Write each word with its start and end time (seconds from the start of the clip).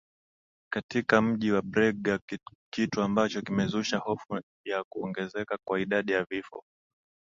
katika 0.73 1.21
mji 1.21 1.51
wa 1.51 1.61
brega 1.61 2.19
kitu 2.71 3.01
ambacho 3.01 3.41
kimezusha 3.41 3.97
hofu 3.97 4.41
ya 4.65 4.83
kuongezeka 4.83 5.57
kwa 5.67 5.79
idadi 5.79 6.11
ya 6.11 6.23
vifo 6.23 6.63